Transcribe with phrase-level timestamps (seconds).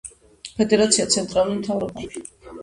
[0.61, 2.25] ფედერაცია ცენტრალური მთავრობაა.